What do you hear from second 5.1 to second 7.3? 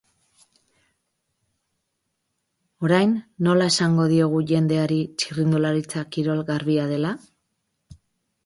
txirrindularitza kirol garbia dela?